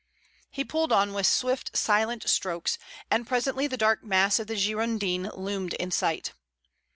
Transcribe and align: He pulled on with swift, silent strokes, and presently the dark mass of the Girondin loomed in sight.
He 0.49 0.63
pulled 0.65 0.91
on 0.91 1.13
with 1.13 1.27
swift, 1.27 1.77
silent 1.77 2.27
strokes, 2.27 2.79
and 3.11 3.27
presently 3.27 3.67
the 3.67 3.77
dark 3.77 4.03
mass 4.03 4.39
of 4.39 4.47
the 4.47 4.55
Girondin 4.55 5.29
loomed 5.37 5.75
in 5.75 5.91
sight. 5.91 6.33